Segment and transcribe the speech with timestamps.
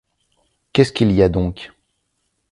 [0.73, 1.69] Qu’est-ce qu’il y a donc